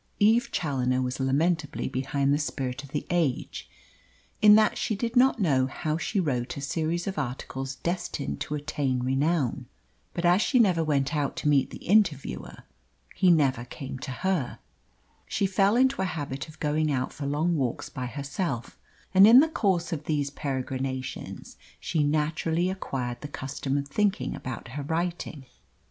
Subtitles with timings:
[0.17, 3.69] Eve Challoner was lamentably behind the spirit of the age
[4.41, 8.55] in that she did not know how she wrote a series of articles destined to
[8.55, 9.67] attain renown.
[10.15, 12.63] But as she never went out to meet the interviewer,
[13.13, 14.57] he never came to her.
[15.27, 18.79] She fell into a habit of going out for long walks by herself,
[19.13, 24.69] and in the course of these peregrinations she naturally acquired the custom of thinking about
[24.69, 25.45] her writing.